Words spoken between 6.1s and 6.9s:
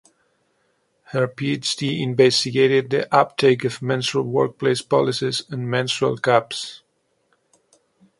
cups.